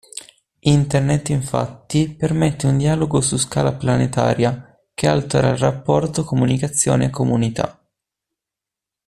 [0.67, 7.79] Internet infatti permette un dialogo su scala planetaria che altera il rapporto comunicazione/comunità.